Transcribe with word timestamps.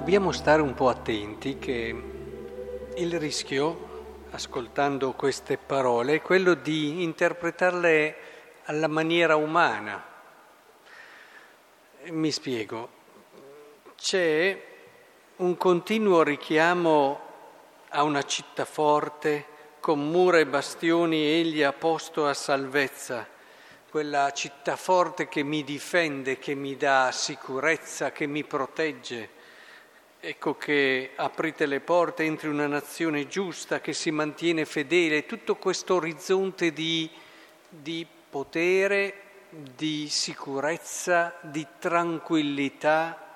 dobbiamo 0.00 0.32
stare 0.32 0.62
un 0.62 0.72
po' 0.72 0.88
attenti 0.88 1.58
che 1.58 1.94
il 2.94 3.18
rischio, 3.18 4.24
ascoltando 4.30 5.12
queste 5.12 5.58
parole, 5.58 6.14
è 6.14 6.22
quello 6.22 6.54
di 6.54 7.02
interpretarle 7.02 8.16
alla 8.64 8.88
maniera 8.88 9.36
umana. 9.36 10.02
Mi 12.04 12.30
spiego. 12.30 12.88
C'è 13.94 14.64
un 15.36 15.58
continuo 15.58 16.22
richiamo 16.22 17.20
a 17.90 18.02
una 18.02 18.22
città 18.22 18.64
forte, 18.64 19.44
con 19.80 20.00
mura 20.00 20.38
e 20.38 20.46
bastioni 20.46 21.26
egli 21.26 21.62
ha 21.62 21.74
posto 21.74 22.26
a 22.26 22.32
salvezza, 22.32 23.28
quella 23.90 24.32
città 24.32 24.76
forte 24.76 25.28
che 25.28 25.42
mi 25.42 25.62
difende, 25.62 26.38
che 26.38 26.54
mi 26.54 26.74
dà 26.78 27.10
sicurezza, 27.12 28.12
che 28.12 28.24
mi 28.24 28.44
protegge. 28.44 29.39
Ecco 30.22 30.54
che 30.54 31.12
aprite 31.16 31.64
le 31.64 31.80
porte, 31.80 32.24
entri 32.24 32.48
una 32.48 32.66
nazione 32.66 33.26
giusta 33.26 33.80
che 33.80 33.94
si 33.94 34.10
mantiene 34.10 34.66
fedele, 34.66 35.24
tutto 35.24 35.56
questo 35.56 35.94
orizzonte 35.94 36.74
di, 36.74 37.08
di 37.66 38.06
potere, 38.28 39.14
di 39.48 40.08
sicurezza, 40.10 41.34
di 41.40 41.66
tranquillità. 41.78 43.28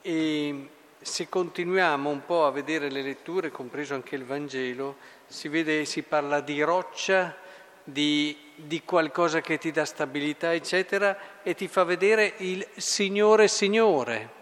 E 0.00 0.68
se 1.00 1.28
continuiamo 1.28 2.08
un 2.08 2.24
po' 2.24 2.46
a 2.46 2.52
vedere 2.52 2.88
le 2.88 3.02
letture, 3.02 3.50
compreso 3.50 3.94
anche 3.94 4.14
il 4.14 4.24
Vangelo, 4.24 4.94
si 5.26 5.48
vede, 5.48 5.86
si 5.86 6.02
parla 6.02 6.38
di 6.38 6.62
roccia, 6.62 7.34
di, 7.82 8.36
di, 8.54 8.82
qualcosa 8.84 9.40
che 9.40 9.58
ti 9.58 9.72
dà 9.72 9.84
stabilità, 9.84 10.54
eccetera, 10.54 11.42
e 11.42 11.56
ti 11.56 11.66
fa 11.66 11.82
vedere 11.82 12.34
il 12.36 12.64
Signore 12.76 13.48
Signore, 13.48 14.35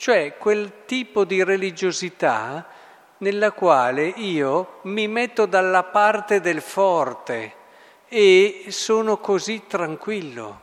cioè 0.00 0.38
quel 0.38 0.86
tipo 0.86 1.24
di 1.24 1.44
religiosità 1.44 2.66
nella 3.18 3.52
quale 3.52 4.06
io 4.06 4.78
mi 4.84 5.06
metto 5.08 5.44
dalla 5.44 5.82
parte 5.82 6.40
del 6.40 6.62
forte 6.62 7.54
e 8.08 8.64
sono 8.68 9.18
così 9.18 9.66
tranquillo, 9.66 10.60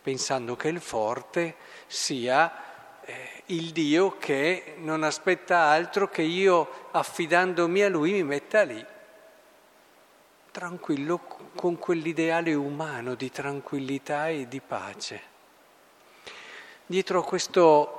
pensando 0.00 0.54
che 0.54 0.68
il 0.68 0.80
forte 0.80 1.56
sia 1.88 3.00
eh, 3.04 3.42
il 3.46 3.72
Dio 3.72 4.18
che 4.18 4.76
non 4.76 5.02
aspetta 5.02 5.62
altro 5.62 6.08
che 6.08 6.22
io, 6.22 6.90
affidandomi 6.92 7.82
a 7.82 7.88
Lui, 7.88 8.12
mi 8.12 8.22
metta 8.22 8.62
lì 8.62 8.86
tranquillo 10.52 11.20
con 11.56 11.76
quell'ideale 11.76 12.54
umano 12.54 13.16
di 13.16 13.32
tranquillità 13.32 14.28
e 14.28 14.46
di 14.46 14.60
pace. 14.60 15.22
Dietro 16.86 17.18
a 17.18 17.24
questo 17.24 17.97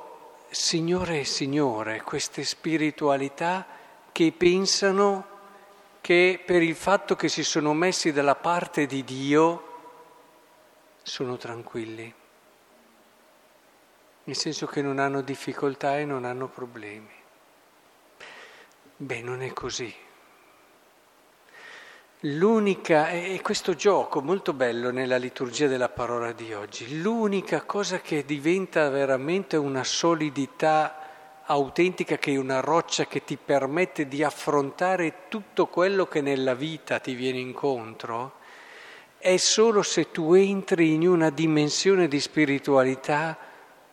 Signore 0.51 1.19
e 1.19 1.25
Signore, 1.25 2.01
queste 2.01 2.43
spiritualità 2.43 3.67
che 4.11 4.31
pensano 4.35 5.27
che 6.01 6.41
per 6.43 6.63
il 6.63 6.75
fatto 6.75 7.15
che 7.15 7.29
si 7.29 7.43
sono 7.43 7.73
messi 7.73 8.11
dalla 8.11 8.35
parte 8.35 8.87
di 8.87 9.03
Dio 9.03 9.63
sono 11.03 11.37
tranquilli, 11.37 12.11
nel 14.23 14.35
senso 14.35 14.65
che 14.65 14.81
non 14.81 14.97
hanno 14.97 15.21
difficoltà 15.21 15.99
e 15.99 16.05
non 16.05 16.25
hanno 16.25 16.47
problemi. 16.47 17.13
Beh, 18.97 19.21
non 19.21 19.43
è 19.43 19.53
così. 19.53 19.95
L'unica, 22.23 23.11
e 23.11 23.39
questo 23.41 23.75
gioco 23.75 24.19
molto 24.19 24.51
bello 24.51 24.91
nella 24.91 25.15
liturgia 25.15 25.67
della 25.67 25.87
parola 25.87 26.33
di 26.33 26.51
oggi, 26.51 26.99
l'unica 26.99 27.61
cosa 27.61 28.01
che 28.01 28.25
diventa 28.25 28.89
veramente 28.89 29.55
una 29.55 29.85
solidità 29.85 31.43
autentica, 31.45 32.17
che 32.17 32.33
è 32.33 32.35
una 32.35 32.59
roccia 32.59 33.05
che 33.05 33.23
ti 33.23 33.37
permette 33.37 34.09
di 34.09 34.21
affrontare 34.21 35.29
tutto 35.29 35.67
quello 35.67 36.07
che 36.07 36.19
nella 36.19 36.55
vita 36.55 36.99
ti 36.99 37.13
viene 37.13 37.39
incontro, 37.39 38.33
è 39.17 39.37
solo 39.37 39.81
se 39.81 40.11
tu 40.11 40.33
entri 40.33 40.95
in 40.95 41.07
una 41.07 41.29
dimensione 41.29 42.09
di 42.09 42.19
spiritualità 42.19 43.37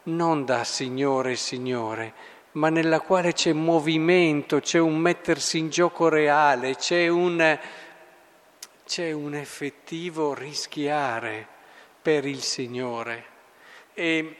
non 0.05 0.45
da 0.45 0.65
Signore 0.65 1.37
Signore, 1.37 2.13
ma 2.53 2.71
nella 2.71 2.99
quale 2.99 3.33
c'è 3.35 3.53
movimento, 3.53 4.59
c'è 4.59 4.81
un 4.81 4.97
mettersi 4.97 5.59
in 5.59 5.69
gioco 5.69 6.09
reale, 6.09 6.75
c'è 6.75 7.07
un 7.07 7.59
c'è 8.87 9.11
un 9.11 9.35
effettivo 9.35 10.33
rischiare 10.33 11.47
per 12.01 12.25
il 12.25 12.41
Signore 12.41 13.25
e, 13.93 14.37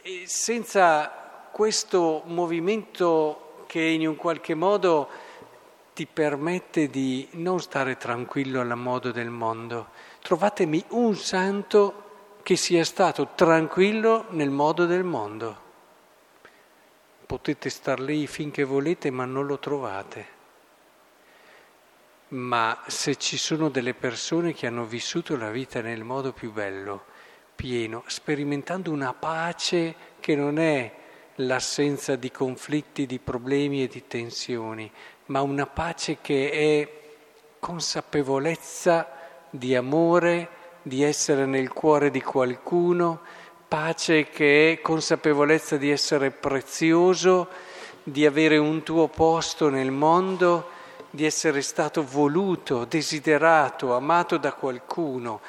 e 0.00 0.22
senza 0.26 1.48
questo 1.52 2.22
movimento 2.24 3.64
che 3.66 3.82
in 3.82 4.08
un 4.08 4.16
qualche 4.16 4.54
modo 4.54 5.08
ti 5.92 6.06
permette 6.06 6.88
di 6.88 7.28
non 7.32 7.60
stare 7.60 7.98
tranquillo 7.98 8.62
alla 8.62 8.74
modo 8.74 9.12
del 9.12 9.28
mondo. 9.28 9.88
Trovatemi 10.22 10.82
un 10.88 11.14
santo 11.14 12.38
che 12.42 12.56
sia 12.56 12.84
stato 12.84 13.28
tranquillo 13.34 14.24
nel 14.30 14.50
modo 14.50 14.86
del 14.86 15.04
mondo. 15.04 15.60
Potete 17.26 17.68
star 17.68 18.00
lì 18.00 18.26
finché 18.26 18.64
volete, 18.64 19.10
ma 19.10 19.26
non 19.26 19.44
lo 19.46 19.58
trovate 19.58 20.40
ma 22.32 22.82
se 22.86 23.16
ci 23.16 23.36
sono 23.36 23.68
delle 23.68 23.94
persone 23.94 24.54
che 24.54 24.66
hanno 24.66 24.84
vissuto 24.84 25.36
la 25.36 25.50
vita 25.50 25.80
nel 25.82 26.02
modo 26.02 26.32
più 26.32 26.50
bello, 26.52 27.04
pieno, 27.54 28.04
sperimentando 28.06 28.90
una 28.90 29.12
pace 29.12 29.94
che 30.18 30.34
non 30.34 30.58
è 30.58 30.90
l'assenza 31.36 32.16
di 32.16 32.30
conflitti, 32.30 33.06
di 33.06 33.18
problemi 33.18 33.82
e 33.82 33.88
di 33.88 34.06
tensioni, 34.06 34.90
ma 35.26 35.42
una 35.42 35.66
pace 35.66 36.18
che 36.22 36.50
è 36.50 37.00
consapevolezza 37.58 39.10
di 39.50 39.76
amore, 39.76 40.48
di 40.80 41.02
essere 41.02 41.44
nel 41.44 41.70
cuore 41.70 42.10
di 42.10 42.22
qualcuno, 42.22 43.20
pace 43.68 44.30
che 44.30 44.72
è 44.72 44.80
consapevolezza 44.80 45.76
di 45.76 45.90
essere 45.90 46.30
prezioso, 46.30 47.48
di 48.02 48.24
avere 48.24 48.56
un 48.56 48.82
tuo 48.82 49.08
posto 49.08 49.68
nel 49.68 49.90
mondo 49.90 50.71
di 51.14 51.26
essere 51.26 51.60
stato 51.60 52.02
voluto, 52.02 52.86
desiderato, 52.86 53.94
amato 53.94 54.38
da 54.38 54.54
qualcuno, 54.54 55.42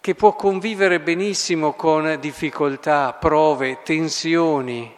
che 0.00 0.14
può 0.14 0.34
convivere 0.34 0.98
benissimo 0.98 1.74
con 1.74 2.16
difficoltà, 2.18 3.12
prove, 3.12 3.82
tensioni 3.82 4.96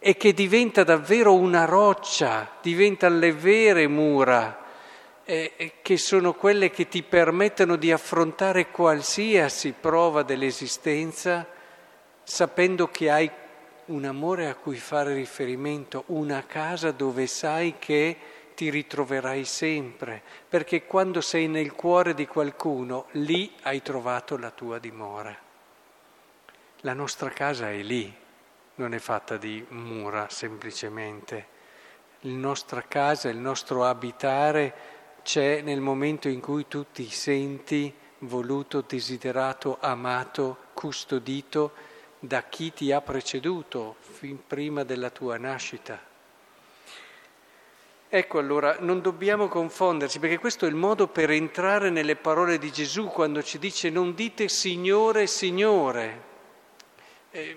e 0.00 0.16
che 0.16 0.32
diventa 0.32 0.82
davvero 0.82 1.34
una 1.34 1.64
roccia, 1.66 2.50
diventa 2.60 3.08
le 3.08 3.32
vere 3.32 3.86
mura, 3.86 4.64
eh, 5.24 5.74
che 5.82 5.96
sono 5.98 6.34
quelle 6.34 6.70
che 6.70 6.88
ti 6.88 7.04
permettono 7.04 7.76
di 7.76 7.92
affrontare 7.92 8.72
qualsiasi 8.72 9.72
prova 9.80 10.24
dell'esistenza, 10.24 11.46
sapendo 12.24 12.88
che 12.88 13.08
hai 13.08 13.30
un 13.86 14.04
amore 14.04 14.48
a 14.48 14.56
cui 14.56 14.78
fare 14.78 15.14
riferimento, 15.14 16.02
una 16.06 16.44
casa 16.44 16.90
dove 16.90 17.28
sai 17.28 17.76
che 17.78 18.16
ti 18.56 18.70
ritroverai 18.70 19.44
sempre, 19.44 20.22
perché 20.48 20.86
quando 20.86 21.20
sei 21.20 21.46
nel 21.46 21.72
cuore 21.72 22.14
di 22.14 22.26
qualcuno, 22.26 23.06
lì 23.12 23.52
hai 23.62 23.82
trovato 23.82 24.38
la 24.38 24.50
tua 24.50 24.78
dimora. 24.78 25.36
La 26.80 26.94
nostra 26.94 27.28
casa 27.28 27.70
è 27.70 27.82
lì, 27.82 28.12
non 28.76 28.94
è 28.94 28.98
fatta 28.98 29.36
di 29.36 29.62
mura 29.68 30.28
semplicemente. 30.30 31.46
La 32.20 32.32
nostra 32.32 32.82
casa, 32.82 33.28
il 33.28 33.36
nostro 33.36 33.84
abitare 33.84 34.74
c'è 35.22 35.60
nel 35.60 35.80
momento 35.80 36.28
in 36.28 36.40
cui 36.40 36.66
tu 36.66 36.86
ti 36.90 37.10
senti 37.10 37.92
voluto, 38.20 38.80
desiderato, 38.80 39.76
amato, 39.80 40.56
custodito 40.72 41.72
da 42.18 42.44
chi 42.44 42.72
ti 42.72 42.90
ha 42.90 43.02
preceduto 43.02 43.96
fin 44.00 44.46
prima 44.46 44.82
della 44.82 45.10
tua 45.10 45.36
nascita. 45.36 46.14
Ecco 48.08 48.38
allora, 48.38 48.76
non 48.80 49.00
dobbiamo 49.00 49.48
confonderci, 49.48 50.20
perché 50.20 50.38
questo 50.38 50.64
è 50.64 50.68
il 50.68 50.76
modo 50.76 51.08
per 51.08 51.30
entrare 51.30 51.90
nelle 51.90 52.14
parole 52.14 52.56
di 52.56 52.70
Gesù 52.70 53.06
quando 53.06 53.42
ci 53.42 53.58
dice 53.58 53.90
non 53.90 54.14
dite 54.14 54.48
Signore, 54.48 55.26
Signore. 55.26 56.22
Eh, 57.32 57.56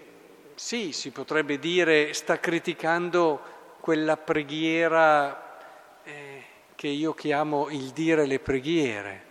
sì, 0.55 0.91
si 0.91 1.11
potrebbe 1.11 1.59
dire 1.59 2.13
sta 2.13 2.39
criticando 2.39 3.39
quella 3.79 4.17
preghiera 4.17 6.01
eh, 6.03 6.43
che 6.75 6.87
io 6.87 7.13
chiamo 7.13 7.69
il 7.69 7.91
dire 7.91 8.25
le 8.25 8.39
preghiere, 8.39 9.25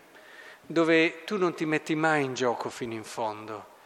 dove 0.65 1.25
tu 1.25 1.37
non 1.37 1.53
ti 1.53 1.67
metti 1.67 1.97
mai 1.97 2.25
in 2.25 2.35
gioco 2.35 2.69
fino 2.69 2.95
in 2.95 3.05
fondo 3.05 3.77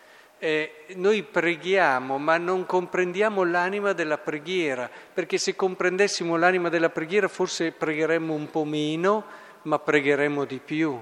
eh, 0.44 0.86
noi 0.96 1.22
preghiamo 1.22 2.18
ma 2.18 2.36
non 2.36 2.66
comprendiamo 2.66 3.44
l'anima 3.44 3.92
della 3.92 4.18
preghiera, 4.18 4.90
perché 4.90 5.38
se 5.38 5.54
comprendessimo 5.54 6.36
l'anima 6.36 6.68
della 6.68 6.90
preghiera 6.90 7.28
forse 7.28 7.70
pregheremmo 7.70 8.34
un 8.34 8.50
po' 8.50 8.64
meno, 8.64 9.24
ma 9.62 9.78
pregheremmo 9.78 10.44
di 10.44 10.58
più. 10.58 11.00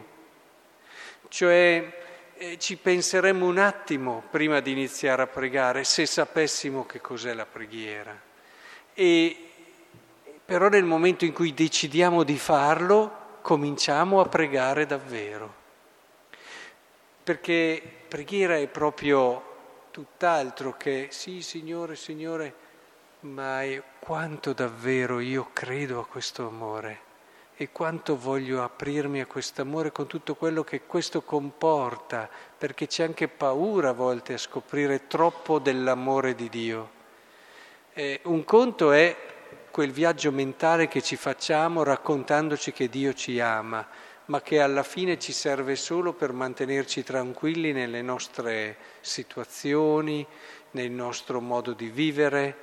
Cioè 1.27 2.03
eh, 2.37 2.59
ci 2.59 2.77
penseremmo 2.77 3.47
un 3.47 3.57
attimo 3.57 4.25
prima 4.31 4.61
di 4.61 4.73
iniziare 4.73 5.23
a 5.23 5.27
pregare 5.27 5.85
se 5.85 6.05
sapessimo 6.05 6.85
che 6.85 7.01
cos'è 7.01 7.33
la 7.33 7.47
preghiera. 7.47 8.15
E, 8.93 9.37
però 10.45 10.69
nel 10.69 10.85
momento 10.85 11.25
in 11.25 11.33
cui 11.33 11.55
decidiamo 11.55 12.25
di 12.25 12.37
farlo, 12.37 13.39
cominciamo 13.41 14.21
a 14.21 14.29
pregare 14.29 14.85
davvero. 14.85 15.60
Perché 17.23 17.83
preghiera 18.09 18.57
è 18.57 18.67
proprio 18.67 19.43
tutt'altro 19.91 20.77
che 20.77 21.09
sì, 21.11 21.43
Signore, 21.43 21.97
Signore, 21.97 22.55
ma 23.21 23.63
è 23.63 23.83
quanto 23.99 24.53
davvero 24.53 25.21
io 25.21 25.51
credo 25.53 26.01
a 26.01 26.07
questo 26.07 26.47
amore 26.47 27.09
e 27.61 27.71
quanto 27.73 28.17
voglio 28.17 28.63
aprirmi 28.63 29.21
a 29.21 29.27
questo 29.27 29.61
amore 29.61 29.93
con 29.93 30.07
tutto 30.07 30.35
quello 30.35 30.65
che 30.65 30.87
questo 30.87 31.21
comporta, 31.21 32.27
perché 32.57 32.87
c'è 32.87 33.05
anche 33.05 33.29
paura 33.29 33.91
a 33.91 33.93
volte 33.93 34.33
a 34.33 34.39
scoprire 34.39 35.07
troppo 35.07 35.59
dell'amore 35.59 36.35
di 36.35 36.49
Dio. 36.49 36.91
Eh, 37.93 38.21
un 38.25 38.45
conto 38.45 38.93
è 38.93 39.15
quel 39.71 39.93
viaggio 39.93 40.33
mentale 40.33 40.89
che 40.89 41.03
ci 41.03 41.17
facciamo 41.17 41.83
raccontandoci 41.83 42.73
che 42.73 42.89
Dio 42.89 43.13
ci 43.13 43.39
ama, 43.41 43.87
ma 44.31 44.41
che 44.41 44.61
alla 44.61 44.85
fine 44.85 45.19
ci 45.19 45.33
serve 45.33 45.75
solo 45.75 46.13
per 46.13 46.33
mantenerci 46.33 47.03
tranquilli 47.03 47.73
nelle 47.73 48.01
nostre 48.01 48.77
situazioni, 49.01 50.25
nel 50.71 50.93
nostro 50.93 51.41
modo 51.41 51.73
di 51.73 51.89
vivere, 51.89 52.57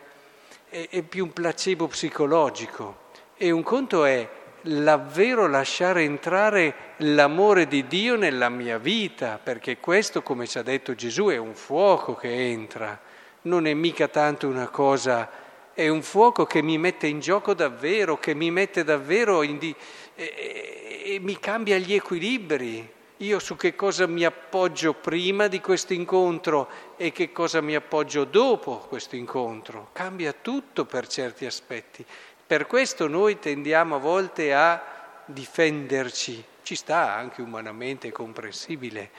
è, 0.70 0.88
è 0.90 1.02
più 1.02 1.26
un 1.26 1.34
placebo 1.34 1.88
psicologico. 1.88 3.06
E 3.36 3.52
un 3.52 3.64
conto 3.64 4.06
è 4.06 4.30
davvero 4.62 5.46
lasciare 5.48 6.04
entrare 6.04 6.74
l'amore 7.00 7.68
di 7.68 7.86
Dio 7.86 8.16
nella 8.16 8.48
mia 8.48 8.78
vita, 8.78 9.38
perché 9.38 9.78
questo, 9.78 10.24
come 10.24 10.48
ci 10.48 10.58
ha 10.58 10.64
detto 10.64 10.96
Gesù, 10.96 11.26
è 11.28 11.38
un 11.38 11.54
fuoco 11.54 12.16
che 12.16 12.50
entra, 12.50 12.98
non 13.42 13.68
è 13.68 13.74
mica 13.74 14.08
tanto 14.08 14.48
una 14.48 14.70
cosa, 14.70 15.30
è 15.74 15.90
un 15.90 16.02
fuoco 16.02 16.46
che 16.46 16.64
mi 16.64 16.78
mette 16.78 17.08
in 17.08 17.20
gioco 17.20 17.54
davvero, 17.54 18.18
che 18.18 18.34
mi 18.34 18.52
mette 18.52 18.86
davvero 18.86 19.44
in... 19.44 19.58
Di, 19.58 19.76
e, 20.18 21.20
mi 21.22 21.40
cambia 21.40 21.78
gli 21.78 21.94
equilibri. 21.94 22.96
Io 23.22 23.40
su 23.40 23.56
che 23.56 23.76
cosa 23.76 24.06
mi 24.06 24.24
appoggio 24.24 24.94
prima 24.94 25.48
di 25.48 25.60
questo 25.60 25.94
incontro 25.94 26.70
e 26.98 27.12
che 27.12 27.32
cosa 27.32 27.62
mi 27.62 27.74
appoggio 27.74 28.26
dopo 28.26 28.78
questo 28.78 29.16
incontro. 29.16 29.90
Cambia 29.94 30.34
tutto 30.34 30.86
per 30.86 31.08
certi 31.08 31.46
aspetti. 31.46 32.06
Per 32.46 32.68
questo 32.68 33.08
noi 33.08 33.40
tendiamo 33.40 33.96
a 33.96 34.00
volte 34.00 34.54
a 34.54 34.82
difenderci, 35.26 36.44
ci 36.62 36.76
sta 36.76 37.14
anche 37.14 37.42
umanamente 37.42 38.12
comprensibile, 38.12 39.10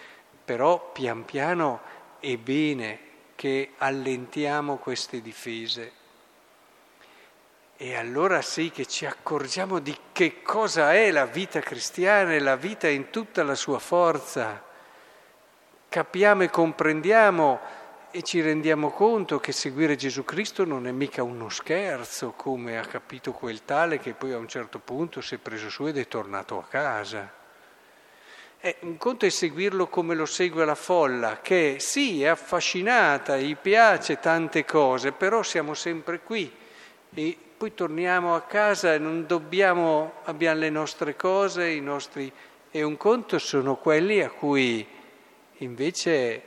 però 0.44 0.92
pian 0.92 1.24
piano 1.24 1.80
è 2.20 2.36
bene 2.36 3.00
che 3.34 3.72
allentiamo 3.78 4.76
queste 4.76 5.20
difese. 5.20 5.92
E 7.80 7.94
allora 7.94 8.42
sì 8.42 8.72
che 8.72 8.86
ci 8.86 9.06
accorgiamo 9.06 9.78
di 9.78 9.96
che 10.10 10.42
cosa 10.42 10.94
è 10.94 11.12
la 11.12 11.26
vita 11.26 11.60
cristiana 11.60 12.34
e 12.34 12.40
la 12.40 12.56
vita 12.56 12.88
in 12.88 13.10
tutta 13.10 13.44
la 13.44 13.54
sua 13.54 13.78
forza. 13.78 14.60
Capiamo 15.88 16.42
e 16.42 16.50
comprendiamo 16.50 17.60
e 18.10 18.22
ci 18.22 18.40
rendiamo 18.40 18.90
conto 18.90 19.38
che 19.38 19.52
seguire 19.52 19.94
Gesù 19.94 20.24
Cristo 20.24 20.64
non 20.64 20.88
è 20.88 20.90
mica 20.90 21.22
uno 21.22 21.48
scherzo, 21.48 22.32
come 22.32 22.80
ha 22.80 22.84
capito 22.84 23.30
quel 23.30 23.64
tale 23.64 24.00
che 24.00 24.12
poi 24.12 24.32
a 24.32 24.38
un 24.38 24.48
certo 24.48 24.80
punto 24.80 25.20
si 25.20 25.36
è 25.36 25.38
preso 25.38 25.70
su 25.70 25.86
ed 25.86 25.98
è 25.98 26.08
tornato 26.08 26.58
a 26.58 26.64
casa. 26.64 27.32
Eh, 28.58 28.78
un 28.80 28.96
conto 28.96 29.24
è 29.24 29.28
seguirlo 29.30 29.86
come 29.86 30.16
lo 30.16 30.26
segue 30.26 30.64
la 30.64 30.74
folla, 30.74 31.38
che 31.40 31.76
sì, 31.78 32.24
è 32.24 32.26
affascinata, 32.26 33.36
gli 33.36 33.56
piace 33.56 34.18
tante 34.18 34.64
cose, 34.64 35.12
però 35.12 35.44
siamo 35.44 35.74
sempre 35.74 36.18
qui 36.18 36.52
e 37.14 37.38
poi 37.58 37.74
torniamo 37.74 38.36
a 38.36 38.42
casa 38.42 38.94
e 38.94 38.98
non 38.98 39.26
dobbiamo, 39.26 40.12
abbiamo 40.24 40.60
le 40.60 40.70
nostre 40.70 41.16
cose, 41.16 41.68
i 41.68 41.80
nostri... 41.80 42.32
E 42.70 42.82
un 42.84 42.96
conto 42.96 43.38
sono 43.40 43.74
quelli 43.76 44.22
a 44.22 44.30
cui 44.30 44.86
invece 45.58 46.42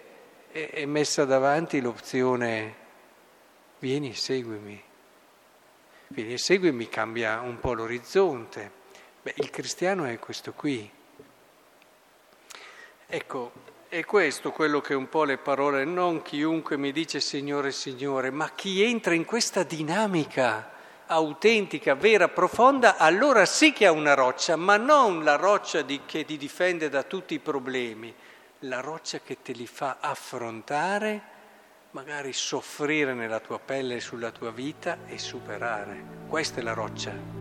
è 0.51 0.85
messa 0.85 1.25
davanti 1.25 1.81
l'opzione 1.81 2.75
vieni, 3.79 4.13
seguimi. 4.13 4.81
Vieni 6.07 6.33
e 6.33 6.37
seguimi 6.37 6.87
cambia 6.87 7.41
un 7.41 7.59
po' 7.59 7.73
l'orizzonte. 7.73 8.71
Beh, 9.21 9.33
il 9.35 9.49
cristiano 9.49 10.05
è 10.05 10.17
questo 10.17 10.53
qui. 10.53 10.89
Ecco, 13.07 13.51
è 13.89 14.05
questo 14.05 14.51
quello 14.51 14.79
che 14.79 14.93
un 14.93 15.09
po' 15.09 15.25
le 15.25 15.37
parole, 15.37 15.83
non 15.83 16.21
chiunque 16.21 16.77
mi 16.77 16.93
dice 16.93 17.19
Signore, 17.19 17.73
Signore, 17.73 18.29
ma 18.29 18.51
chi 18.51 18.81
entra 18.81 19.13
in 19.13 19.25
questa 19.25 19.63
dinamica 19.63 20.79
autentica, 21.11 21.93
vera, 21.93 22.29
profonda, 22.29 22.95
allora 22.97 23.45
sì 23.45 23.73
che 23.73 23.85
ha 23.85 23.91
una 23.91 24.13
roccia, 24.13 24.55
ma 24.55 24.77
non 24.77 25.23
la 25.23 25.35
roccia 25.35 25.81
di, 25.81 26.01
che 26.05 26.23
ti 26.23 26.37
difende 26.37 26.87
da 26.87 27.03
tutti 27.03 27.33
i 27.33 27.39
problemi, 27.39 28.13
la 28.59 28.79
roccia 28.79 29.19
che 29.19 29.41
te 29.41 29.51
li 29.51 29.67
fa 29.67 29.97
affrontare, 29.99 31.21
magari 31.91 32.31
soffrire 32.31 33.13
nella 33.13 33.41
tua 33.41 33.59
pelle 33.59 33.95
e 33.95 33.99
sulla 33.99 34.31
tua 34.31 34.51
vita 34.51 34.99
e 35.05 35.17
superare. 35.17 36.01
Questa 36.27 36.61
è 36.61 36.63
la 36.63 36.73
roccia. 36.73 37.40